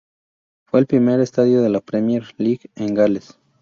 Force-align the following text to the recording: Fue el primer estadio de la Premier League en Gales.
Fue 0.65 0.79
el 0.79 0.87
primer 0.87 1.19
estadio 1.19 1.61
de 1.61 1.69
la 1.69 1.79
Premier 1.79 2.23
League 2.39 2.71
en 2.73 2.95
Gales. 2.95 3.37